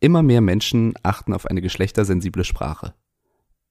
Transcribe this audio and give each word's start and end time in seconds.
Immer 0.00 0.22
mehr 0.22 0.40
Menschen 0.40 0.94
achten 1.02 1.34
auf 1.34 1.46
eine 1.46 1.60
geschlechtersensible 1.60 2.44
Sprache. 2.44 2.94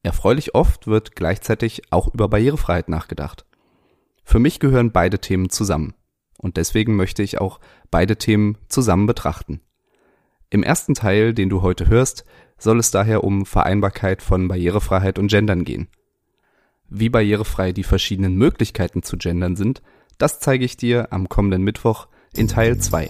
Erfreulich 0.04 0.54
oft 0.54 0.86
wird 0.86 1.16
gleichzeitig 1.16 1.82
auch 1.92 2.14
über 2.14 2.30
Barrierefreiheit 2.30 2.88
nachgedacht. 2.88 3.46
Für 4.24 4.38
mich 4.40 4.60
gehören 4.60 4.92
beide 4.92 5.20
Themen 5.20 5.50
zusammen 5.50 5.96
und 6.38 6.58
deswegen 6.58 6.96
möchte 6.96 7.24
ich 7.24 7.42
auch 7.42 7.60
beide 7.90 8.16
Themen 8.16 8.60
zusammen 8.70 9.08
betrachten. 9.08 9.62
Im 10.52 10.62
ersten 10.62 10.94
Teil, 10.94 11.34
den 11.34 11.50
du 11.50 11.64
heute 11.64 11.88
hörst, 11.88 12.26
soll 12.60 12.80
es 12.80 12.92
daher 12.92 13.24
um 13.24 13.46
Vereinbarkeit 13.46 14.22
von 14.22 14.48
Barrierefreiheit 14.48 15.18
und 15.18 15.30
Gendern 15.30 15.64
gehen. 15.64 15.88
Wie 16.90 17.10
barrierefrei 17.10 17.72
die 17.72 17.84
verschiedenen 17.84 18.36
Möglichkeiten 18.36 19.02
zu 19.02 19.18
gendern 19.18 19.56
sind, 19.56 19.82
das 20.20 20.40
zeige 20.40 20.66
ich 20.66 20.78
dir 20.78 21.12
am 21.12 21.28
kommenden 21.28 21.64
Mittwoch 21.64 22.08
in 22.36 22.48
Teil 22.48 22.78
2. 22.78 23.08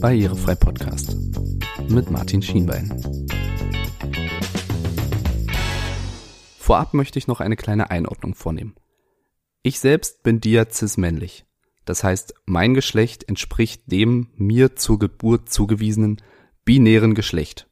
Barrierefrei 0.00 0.54
Podcast 0.54 1.14
mit 1.90 2.10
Martin 2.10 2.40
Schienbein. 2.40 2.90
Vorab 6.58 6.94
möchte 6.94 7.18
ich 7.18 7.26
noch 7.26 7.40
eine 7.40 7.56
kleine 7.56 7.90
Einordnung 7.90 8.34
vornehmen. 8.34 8.76
Ich 9.62 9.78
selbst 9.78 10.22
bin 10.22 10.40
diazis-männlich. 10.40 11.44
Das 11.84 12.02
heißt, 12.02 12.32
mein 12.46 12.72
Geschlecht 12.72 13.28
entspricht 13.28 13.82
dem 13.92 14.28
mir 14.36 14.74
zur 14.74 14.98
Geburt 14.98 15.50
zugewiesenen 15.50 16.22
binären 16.64 17.14
Geschlecht. 17.14 17.68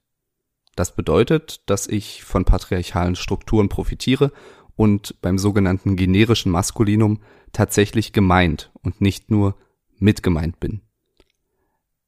Das 0.77 0.95
bedeutet, 0.95 1.63
dass 1.65 1.87
ich 1.87 2.25
von 2.25 2.45
patriarchalen 2.45 3.17
Strukturen 3.17 3.71
profitiere 3.71 4.33
und 4.77 5.19
beim 5.23 5.39
sogenannten 5.39 5.97
generischen 5.97 6.53
Maskulinum 6.53 7.23
tatsächlich 7.53 8.13
gemeint 8.13 8.71
und 8.83 9.01
nicht 9.01 9.31
nur 9.31 9.57
mitgemeint 9.99 10.61
bin. 10.61 10.83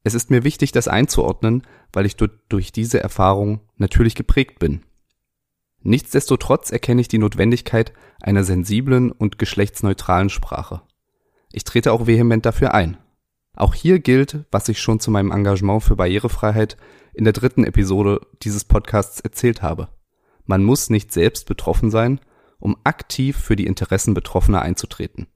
Es 0.03 0.13
ist 0.13 0.31
mir 0.31 0.43
wichtig, 0.43 0.71
das 0.71 0.87
einzuordnen, 0.87 1.63
weil 1.93 2.05
ich 2.05 2.15
durch 2.15 2.71
diese 2.71 2.99
Erfahrung 2.99 3.61
natürlich 3.77 4.15
geprägt 4.15 4.59
bin. 4.59 4.81
Nichtsdestotrotz 5.83 6.71
erkenne 6.71 7.01
ich 7.01 7.07
die 7.07 7.17
Notwendigkeit 7.17 7.93
einer 8.21 8.43
sensiblen 8.43 9.11
und 9.11 9.39
geschlechtsneutralen 9.39 10.29
Sprache. 10.29 10.81
Ich 11.51 11.63
trete 11.63 11.91
auch 11.91 12.07
vehement 12.07 12.45
dafür 12.45 12.73
ein. 12.73 12.97
Auch 13.55 13.73
hier 13.73 13.99
gilt, 13.99 14.45
was 14.51 14.69
ich 14.69 14.79
schon 14.79 14.99
zu 14.99 15.11
meinem 15.11 15.31
Engagement 15.31 15.83
für 15.83 15.95
Barrierefreiheit 15.95 16.77
in 17.13 17.25
der 17.25 17.33
dritten 17.33 17.63
Episode 17.63 18.21
dieses 18.41 18.63
Podcasts 18.63 19.19
erzählt 19.19 19.61
habe. 19.61 19.89
Man 20.45 20.63
muss 20.63 20.89
nicht 20.89 21.11
selbst 21.11 21.47
betroffen 21.47 21.91
sein, 21.91 22.19
um 22.59 22.77
aktiv 22.83 23.37
für 23.37 23.55
die 23.55 23.65
Interessen 23.65 24.13
Betroffener 24.13 24.61
einzutreten. 24.61 25.27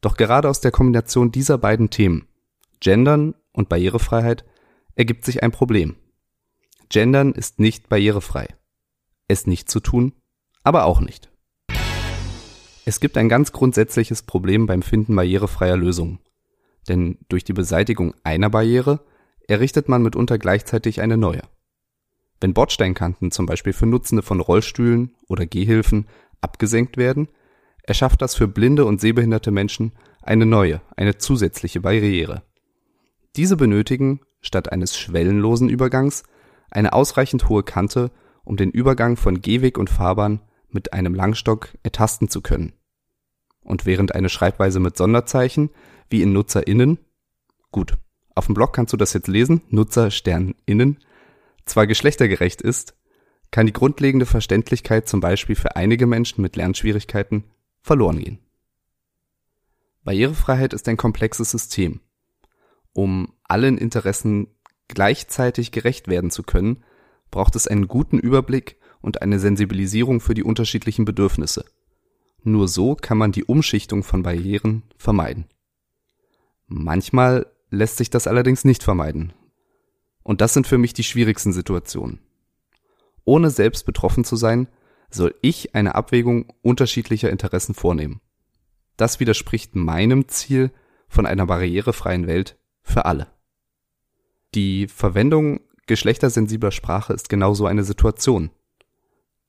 Doch 0.00 0.16
gerade 0.16 0.48
aus 0.48 0.60
der 0.60 0.72
Kombination 0.72 1.32
dieser 1.32 1.56
beiden 1.56 1.90
Themen, 1.90 2.26
Gendern 2.80 3.34
und 3.56 3.68
Barrierefreiheit, 3.68 4.44
ergibt 4.94 5.24
sich 5.24 5.42
ein 5.42 5.50
Problem. 5.50 5.96
Gendern 6.88 7.32
ist 7.32 7.58
nicht 7.58 7.88
barrierefrei. 7.88 8.48
Es 9.28 9.46
nicht 9.46 9.68
zu 9.68 9.80
tun, 9.80 10.12
aber 10.62 10.84
auch 10.84 11.00
nicht. 11.00 11.30
Es 12.84 13.00
gibt 13.00 13.16
ein 13.16 13.28
ganz 13.28 13.50
grundsätzliches 13.50 14.22
Problem 14.22 14.66
beim 14.66 14.82
Finden 14.82 15.16
barrierefreier 15.16 15.76
Lösungen. 15.76 16.20
Denn 16.88 17.18
durch 17.28 17.42
die 17.42 17.52
Beseitigung 17.52 18.14
einer 18.22 18.48
Barriere 18.48 19.04
errichtet 19.48 19.88
man 19.88 20.02
mitunter 20.02 20.38
gleichzeitig 20.38 21.00
eine 21.00 21.16
neue. 21.16 21.42
Wenn 22.40 22.54
Bordsteinkanten 22.54 23.30
zum 23.30 23.46
Beispiel 23.46 23.72
für 23.72 23.86
Nutzende 23.86 24.22
von 24.22 24.40
Rollstühlen 24.40 25.16
oder 25.26 25.46
Gehhilfen 25.46 26.06
abgesenkt 26.40 26.96
werden, 26.96 27.28
erschafft 27.82 28.22
das 28.22 28.34
für 28.34 28.46
blinde 28.46 28.84
und 28.84 29.00
sehbehinderte 29.00 29.50
Menschen 29.50 29.92
eine 30.22 30.46
neue, 30.46 30.80
eine 30.96 31.18
zusätzliche 31.18 31.80
Barriere. 31.80 32.42
Diese 33.36 33.56
benötigen, 33.56 34.20
statt 34.40 34.72
eines 34.72 34.96
schwellenlosen 34.96 35.68
Übergangs, 35.68 36.22
eine 36.70 36.92
ausreichend 36.92 37.48
hohe 37.48 37.62
Kante, 37.62 38.10
um 38.44 38.56
den 38.56 38.70
Übergang 38.70 39.16
von 39.16 39.42
Gehweg 39.42 39.76
und 39.76 39.90
Fahrbahn 39.90 40.40
mit 40.70 40.92
einem 40.92 41.14
Langstock 41.14 41.76
ertasten 41.82 42.28
zu 42.28 42.40
können. 42.40 42.72
Und 43.60 43.84
während 43.84 44.14
eine 44.14 44.28
Schreibweise 44.28 44.80
mit 44.80 44.96
Sonderzeichen, 44.96 45.70
wie 46.08 46.22
in 46.22 46.32
NutzerInnen, 46.32 46.98
gut, 47.72 47.98
auf 48.34 48.46
dem 48.46 48.54
Blog 48.54 48.72
kannst 48.72 48.92
du 48.92 48.96
das 48.96 49.12
jetzt 49.12 49.28
lesen, 49.28 49.62
Nutzer 49.68 50.10
Stern 50.10 50.54
innen, 50.66 50.98
zwar 51.64 51.86
geschlechtergerecht 51.86 52.62
ist, 52.62 52.96
kann 53.50 53.66
die 53.66 53.72
grundlegende 53.72 54.26
Verständlichkeit 54.26 55.08
zum 55.08 55.20
Beispiel 55.20 55.56
für 55.56 55.76
einige 55.76 56.06
Menschen 56.06 56.42
mit 56.42 56.56
Lernschwierigkeiten 56.56 57.44
verloren 57.82 58.18
gehen. 58.18 58.38
Barrierefreiheit 60.04 60.72
ist 60.72 60.88
ein 60.88 60.96
komplexes 60.96 61.50
System. 61.50 62.00
Um 62.92 63.32
allen 63.48 63.78
Interessen 63.78 64.48
gleichzeitig 64.88 65.72
gerecht 65.72 66.08
werden 66.08 66.30
zu 66.30 66.42
können, 66.42 66.84
braucht 67.30 67.56
es 67.56 67.66
einen 67.66 67.88
guten 67.88 68.18
Überblick 68.18 68.76
und 69.00 69.22
eine 69.22 69.38
Sensibilisierung 69.38 70.20
für 70.20 70.34
die 70.34 70.44
unterschiedlichen 70.44 71.04
Bedürfnisse. 71.04 71.64
Nur 72.42 72.68
so 72.68 72.94
kann 72.94 73.18
man 73.18 73.32
die 73.32 73.44
Umschichtung 73.44 74.02
von 74.02 74.22
Barrieren 74.22 74.84
vermeiden. 74.96 75.46
Manchmal 76.66 77.46
lässt 77.70 77.96
sich 77.96 78.10
das 78.10 78.26
allerdings 78.26 78.64
nicht 78.64 78.82
vermeiden. 78.82 79.32
Und 80.22 80.40
das 80.40 80.54
sind 80.54 80.66
für 80.66 80.78
mich 80.78 80.92
die 80.92 81.04
schwierigsten 81.04 81.52
Situationen. 81.52 82.20
Ohne 83.24 83.50
selbst 83.50 83.86
betroffen 83.86 84.24
zu 84.24 84.36
sein, 84.36 84.68
soll 85.10 85.34
ich 85.40 85.74
eine 85.74 85.94
Abwägung 85.94 86.52
unterschiedlicher 86.62 87.30
Interessen 87.30 87.74
vornehmen. 87.74 88.20
Das 88.96 89.20
widerspricht 89.20 89.76
meinem 89.76 90.28
Ziel 90.28 90.70
von 91.08 91.26
einer 91.26 91.46
barrierefreien 91.46 92.26
Welt 92.26 92.58
für 92.82 93.04
alle. 93.04 93.28
Die 94.56 94.88
Verwendung 94.88 95.60
geschlechtersensibler 95.86 96.70
Sprache 96.70 97.12
ist 97.12 97.28
genauso 97.28 97.66
eine 97.66 97.84
Situation. 97.84 98.48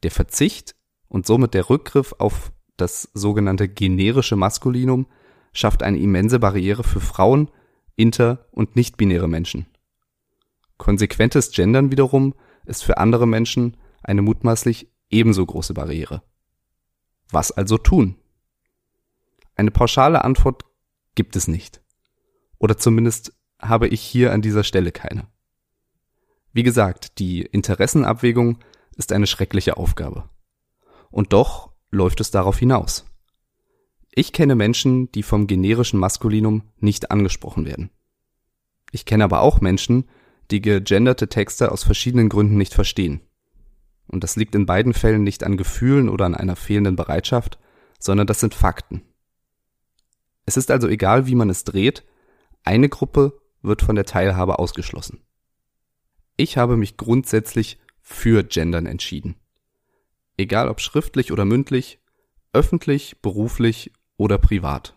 Der 0.04 0.12
Verzicht 0.12 0.76
und 1.08 1.26
somit 1.26 1.54
der 1.54 1.70
Rückgriff 1.70 2.14
auf 2.18 2.52
das 2.76 3.10
sogenannte 3.14 3.70
generische 3.70 4.36
Maskulinum 4.36 5.08
schafft 5.54 5.82
eine 5.82 5.98
immense 5.98 6.40
Barriere 6.40 6.84
für 6.84 7.00
Frauen, 7.00 7.50
inter- 7.96 8.50
und 8.52 8.76
nicht-binäre 8.76 9.30
Menschen. 9.30 9.66
Konsequentes 10.78 11.52
Gendern 11.52 11.90
wiederum 11.90 12.36
ist 12.66 12.84
für 12.84 12.98
andere 12.98 13.26
Menschen 13.26 13.78
eine 14.04 14.22
mutmaßlich 14.22 14.92
ebenso 15.10 15.46
große 15.46 15.74
Barriere. 15.74 16.22
Was 17.32 17.54
also 17.54 17.78
tun? 17.78 18.18
Eine 19.56 19.72
pauschale 19.72 20.26
Antwort 20.26 20.66
gibt 21.16 21.38
es 21.38 21.48
nicht. 21.48 21.82
Oder 22.60 22.78
zumindest 22.78 23.37
habe 23.60 23.88
ich 23.88 24.02
hier 24.02 24.34
an 24.34 24.42
dieser 24.42 24.64
Stelle 24.64 24.92
keine. 24.92 25.28
Wie 26.54 26.64
gesagt, 26.64 27.20
die 27.20 27.42
Interessenabwägung 27.42 28.60
ist 28.96 29.12
eine 29.12 29.28
schreckliche 29.28 29.78
Aufgabe. 29.78 30.30
Und 31.10 31.34
doch 31.34 31.72
läuft 31.92 32.20
es 32.20 32.32
darauf 32.32 32.58
hinaus. 32.58 33.06
Ich 34.12 34.34
kenne 34.34 34.56
Menschen, 34.56 35.12
die 35.12 35.24
vom 35.24 35.46
generischen 35.46 36.00
Maskulinum 36.00 36.64
nicht 36.80 37.12
angesprochen 37.12 37.66
werden. 37.66 37.92
Ich 38.92 39.06
kenne 39.06 39.24
aber 39.24 39.42
auch 39.42 39.62
Menschen, 39.62 40.10
die 40.50 40.62
gegenderte 40.62 41.28
Texte 41.28 41.72
aus 41.72 41.84
verschiedenen 41.84 42.30
Gründen 42.30 42.58
nicht 42.58 42.74
verstehen. 42.74 43.22
Und 44.08 44.24
das 44.24 44.36
liegt 44.36 44.56
in 44.56 44.66
beiden 44.66 44.94
Fällen 44.94 45.24
nicht 45.24 45.44
an 45.44 45.58
Gefühlen 45.58 46.10
oder 46.10 46.26
an 46.26 46.36
einer 46.36 46.56
fehlenden 46.56 46.96
Bereitschaft, 46.96 47.60
sondern 48.00 48.26
das 48.26 48.40
sind 48.40 48.56
Fakten. 48.56 49.04
Es 50.46 50.56
ist 50.56 50.72
also 50.72 50.88
egal, 50.88 51.28
wie 51.28 51.36
man 51.36 51.50
es 51.50 51.66
dreht, 51.66 52.06
eine 52.64 52.90
Gruppe 52.90 53.40
wird 53.62 53.82
von 53.82 53.96
der 53.96 54.06
Teilhabe 54.06 54.60
ausgeschlossen. 54.60 55.22
Ich 56.36 56.58
habe 56.58 56.78
mich 56.78 56.98
grundsätzlich 56.98 57.80
für 58.02 58.44
Gendern 58.44 58.86
entschieden. 58.86 59.36
Egal 60.38 60.70
ob 60.70 60.80
schriftlich 60.80 61.32
oder 61.32 61.46
mündlich, 61.46 62.00
öffentlich, 62.54 63.22
beruflich 63.22 63.92
oder 64.18 64.38
privat. 64.38 64.96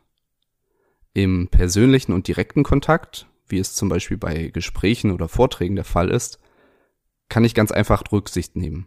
Im 1.15 1.49
persönlichen 1.49 2.13
und 2.13 2.29
direkten 2.29 2.63
Kontakt, 2.63 3.27
wie 3.49 3.59
es 3.59 3.75
zum 3.75 3.89
Beispiel 3.89 4.17
bei 4.17 4.49
Gesprächen 4.49 5.11
oder 5.11 5.29
Vorträgen 5.29 5.77
der 5.77 5.85
Fall 5.85 6.11
ist, 6.11 6.39
kann 7.29 7.45
ich 7.45 7.55
ganz 7.55 7.73
einfach 7.73 8.03
Rücksicht 8.13 8.57
nehmen. 8.57 8.87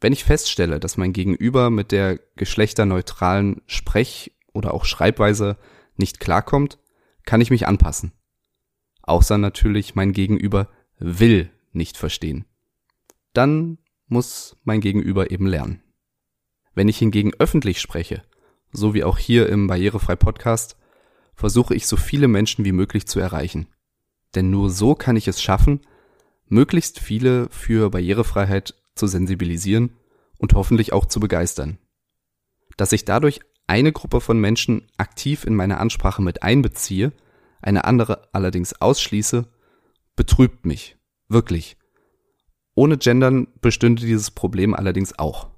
Wenn 0.00 0.12
ich 0.12 0.24
feststelle, 0.24 0.78
dass 0.78 0.96
mein 0.96 1.12
Gegenüber 1.12 1.70
mit 1.70 1.90
der 1.90 2.18
geschlechterneutralen 2.36 3.62
Sprech- 3.66 4.32
oder 4.52 4.74
auch 4.74 4.84
Schreibweise 4.84 5.56
nicht 5.96 6.20
klarkommt, 6.20 6.78
kann 7.24 7.40
ich 7.40 7.50
mich 7.50 7.66
anpassen. 7.66 8.12
Außer 9.08 9.38
natürlich 9.38 9.94
mein 9.94 10.12
Gegenüber 10.12 10.68
will 10.98 11.50
nicht 11.72 11.96
verstehen. 11.96 12.44
Dann 13.32 13.78
muss 14.06 14.54
mein 14.64 14.82
Gegenüber 14.82 15.30
eben 15.30 15.46
lernen. 15.46 15.82
Wenn 16.74 16.88
ich 16.88 16.98
hingegen 16.98 17.32
öffentlich 17.38 17.80
spreche, 17.80 18.22
so 18.70 18.92
wie 18.92 19.04
auch 19.04 19.16
hier 19.16 19.48
im 19.48 19.66
Barrierefrei 19.66 20.14
Podcast, 20.14 20.76
versuche 21.34 21.74
ich 21.74 21.86
so 21.86 21.96
viele 21.96 22.28
Menschen 22.28 22.66
wie 22.66 22.72
möglich 22.72 23.06
zu 23.06 23.18
erreichen. 23.18 23.68
Denn 24.34 24.50
nur 24.50 24.68
so 24.68 24.94
kann 24.94 25.16
ich 25.16 25.26
es 25.26 25.40
schaffen, 25.40 25.80
möglichst 26.46 27.00
viele 27.00 27.48
für 27.48 27.88
Barrierefreiheit 27.88 28.74
zu 28.94 29.06
sensibilisieren 29.06 29.96
und 30.36 30.52
hoffentlich 30.52 30.92
auch 30.92 31.06
zu 31.06 31.18
begeistern. 31.18 31.78
Dass 32.76 32.92
ich 32.92 33.06
dadurch 33.06 33.40
eine 33.66 33.92
Gruppe 33.92 34.20
von 34.20 34.38
Menschen 34.38 34.86
aktiv 34.98 35.44
in 35.44 35.54
meine 35.54 35.78
Ansprache 35.78 36.20
mit 36.20 36.42
einbeziehe, 36.42 37.12
eine 37.60 37.84
andere 37.84 38.28
allerdings 38.32 38.80
ausschließe 38.80 39.46
betrübt 40.16 40.66
mich. 40.66 40.96
Wirklich. 41.28 41.76
Ohne 42.74 42.96
Gendern 42.96 43.48
bestünde 43.60 44.02
dieses 44.02 44.30
Problem 44.30 44.74
allerdings 44.74 45.18
auch. 45.18 45.48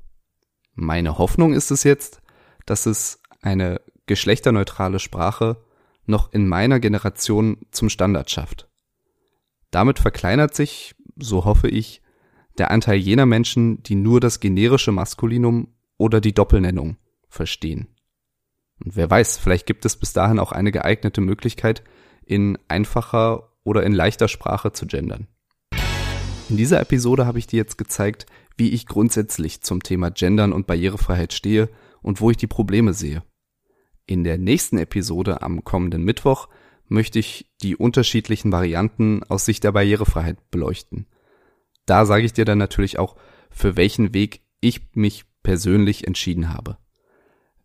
Meine 0.74 1.18
Hoffnung 1.18 1.52
ist 1.52 1.70
es 1.70 1.84
jetzt, 1.84 2.22
dass 2.66 2.86
es 2.86 3.20
eine 3.42 3.80
geschlechterneutrale 4.06 4.98
Sprache 4.98 5.62
noch 6.06 6.32
in 6.32 6.48
meiner 6.48 6.80
Generation 6.80 7.58
zum 7.70 7.88
Standard 7.88 8.30
schafft. 8.30 8.68
Damit 9.70 9.98
verkleinert 9.98 10.54
sich, 10.54 10.94
so 11.16 11.44
hoffe 11.44 11.68
ich, 11.68 12.02
der 12.58 12.70
Anteil 12.70 12.98
jener 12.98 13.26
Menschen, 13.26 13.82
die 13.82 13.94
nur 13.94 14.20
das 14.20 14.40
generische 14.40 14.92
Maskulinum 14.92 15.68
oder 15.96 16.20
die 16.20 16.34
Doppelnennung 16.34 16.96
verstehen. 17.28 17.88
Und 18.84 18.96
wer 18.96 19.10
weiß, 19.10 19.38
vielleicht 19.38 19.66
gibt 19.66 19.84
es 19.84 19.96
bis 19.96 20.12
dahin 20.12 20.38
auch 20.38 20.52
eine 20.52 20.72
geeignete 20.72 21.20
Möglichkeit, 21.20 21.82
in 22.24 22.58
einfacher 22.68 23.52
oder 23.64 23.82
in 23.82 23.92
leichter 23.92 24.28
Sprache 24.28 24.72
zu 24.72 24.86
gendern. 24.86 25.26
In 26.48 26.56
dieser 26.56 26.80
Episode 26.80 27.26
habe 27.26 27.38
ich 27.38 27.46
dir 27.46 27.58
jetzt 27.58 27.78
gezeigt, 27.78 28.26
wie 28.56 28.70
ich 28.70 28.86
grundsätzlich 28.86 29.62
zum 29.62 29.82
Thema 29.82 30.10
Gendern 30.10 30.52
und 30.52 30.66
Barrierefreiheit 30.66 31.32
stehe 31.32 31.68
und 32.02 32.20
wo 32.20 32.30
ich 32.30 32.36
die 32.36 32.46
Probleme 32.46 32.92
sehe. 32.92 33.22
In 34.06 34.24
der 34.24 34.38
nächsten 34.38 34.78
Episode 34.78 35.42
am 35.42 35.62
kommenden 35.62 36.02
Mittwoch 36.02 36.48
möchte 36.88 37.20
ich 37.20 37.50
die 37.62 37.76
unterschiedlichen 37.76 38.50
Varianten 38.50 39.22
aus 39.22 39.44
Sicht 39.44 39.62
der 39.62 39.72
Barrierefreiheit 39.72 40.50
beleuchten. 40.50 41.06
Da 41.86 42.04
sage 42.04 42.24
ich 42.24 42.32
dir 42.32 42.44
dann 42.44 42.58
natürlich 42.58 42.98
auch, 42.98 43.16
für 43.50 43.76
welchen 43.76 44.12
Weg 44.12 44.40
ich 44.60 44.94
mich 44.94 45.24
persönlich 45.42 46.06
entschieden 46.06 46.52
habe. 46.52 46.78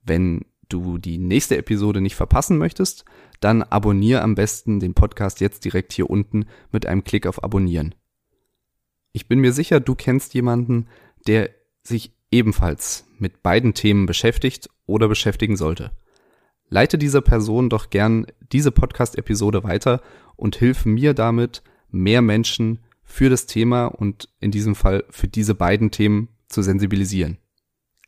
Wenn 0.04 0.46
du 0.70 0.98
die 0.98 1.18
nächste 1.18 1.58
Episode 1.58 2.02
nicht 2.02 2.16
verpassen 2.16 2.58
möchtest, 2.58 3.06
dann 3.40 3.64
abonniere 3.64 4.22
am 4.22 4.36
besten 4.36 4.80
den 4.80 4.94
Podcast 4.94 5.42
jetzt 5.42 5.66
direkt 5.66 5.94
hier 5.94 6.10
unten 6.10 6.46
mit 6.72 6.86
einem 6.86 7.04
Klick 7.04 7.28
auf 7.28 7.44
Abonnieren. 7.44 7.96
Ich 9.12 9.28
bin 9.28 9.40
mir 9.40 9.54
sicher, 9.54 9.80
du 9.80 9.96
kennst 9.96 10.34
jemanden, 10.34 10.88
der 11.28 11.50
sich 11.84 12.14
ebenfalls 12.32 13.06
mit 13.18 13.44
beiden 13.44 13.74
Themen 13.74 14.06
beschäftigt 14.06 14.70
oder 14.86 15.08
beschäftigen 15.08 15.56
sollte. 15.56 15.92
Leite 16.68 16.98
dieser 16.98 17.22
Person 17.22 17.70
doch 17.70 17.90
gern 17.90 18.26
diese 18.52 18.72
Podcast-Episode 18.72 19.64
weiter 19.64 20.02
und 20.36 20.56
hilf 20.56 20.86
mir 20.86 21.14
damit, 21.14 21.64
mehr 21.90 22.22
Menschen 22.22 22.80
für 23.04 23.30
das 23.30 23.46
Thema 23.46 23.86
und 23.86 24.30
in 24.40 24.52
diesem 24.52 24.76
Fall 24.76 25.06
für 25.10 25.28
diese 25.28 25.56
beiden 25.56 25.92
Themen 25.92 26.30
zu 26.50 26.62
sensibilisieren. 26.62 27.38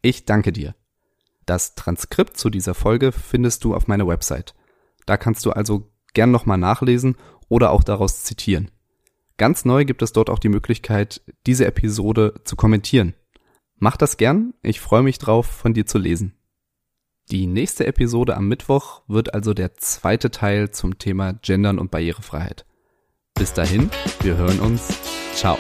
Ich 0.02 0.26
danke 0.26 0.52
dir. 0.52 0.76
Das 1.48 1.76
Transkript 1.76 2.38
zu 2.38 2.52
dieser 2.52 2.76
Folge 2.76 3.12
findest 3.12 3.64
du 3.64 3.74
auf 3.74 3.88
meiner 3.88 4.06
Website. 4.06 4.54
Da 5.06 5.18
kannst 5.18 5.46
du 5.46 5.52
also 5.52 5.90
gern 6.14 6.30
nochmal 6.30 6.58
nachlesen 6.58 7.16
oder 7.48 7.72
auch 7.72 7.84
daraus 7.84 8.24
zitieren. 8.24 8.70
Ganz 9.38 9.66
neu 9.66 9.86
gibt 9.86 10.02
es 10.02 10.12
dort 10.12 10.30
auch 10.30 10.40
die 10.40 10.50
Möglichkeit, 10.50 11.22
diese 11.46 11.66
Episode 11.66 12.42
zu 12.44 12.56
kommentieren. 12.58 13.14
Mach 13.78 13.96
das 13.96 14.18
gern, 14.18 14.56
ich 14.62 14.82
freue 14.82 15.04
mich 15.04 15.20
drauf, 15.20 15.46
von 15.46 15.74
dir 15.74 15.86
zu 15.86 15.98
lesen. 15.98 16.34
Die 17.32 17.48
nächste 17.48 17.88
Episode 17.88 18.36
am 18.36 18.48
Mittwoch 18.48 19.04
wird 19.08 19.34
also 19.34 19.54
der 19.54 19.76
zweite 19.76 20.32
Teil 20.32 20.72
zum 20.72 20.98
Thema 20.98 21.34
Gendern 21.34 21.80
und 21.80 21.92
Barrierefreiheit. 21.92 22.66
Bis 23.36 23.54
dahin, 23.54 23.90
wir 24.22 24.36
hören 24.36 24.60
uns. 24.60 24.98
Ciao. 25.34 25.58